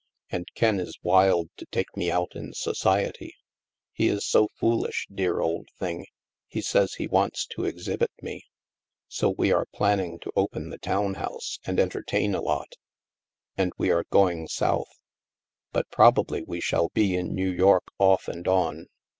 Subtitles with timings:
[0.31, 3.35] And Ken is wild to take me out in society.
[3.93, 6.07] He is so foolish, dear old thing,
[6.47, 8.41] he says he wants to exhibit me.
[9.07, 12.77] So we are planning to open the town house and entertain a lot.
[13.55, 14.89] And we are going South.
[15.71, 18.87] But probably we shall be in New York off and on."